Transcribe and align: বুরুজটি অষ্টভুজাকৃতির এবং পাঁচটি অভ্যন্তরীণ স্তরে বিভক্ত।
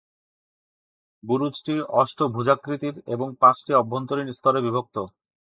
বুরুজটি 1.23 1.75
অষ্টভুজাকৃতির 2.01 2.95
এবং 3.07 3.27
পাঁচটি 3.41 3.71
অভ্যন্তরীণ 3.73 4.27
স্তরে 4.31 4.59
বিভক্ত। 4.61 4.95